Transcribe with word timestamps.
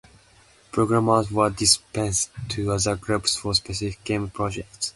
Programmers 0.71 1.29
were 1.29 1.51
dispensed 1.51 2.31
to 2.49 2.71
other 2.71 2.95
groups 2.95 3.35
for 3.37 3.53
specific 3.53 4.03
game 4.03 4.31
projects. 4.31 4.89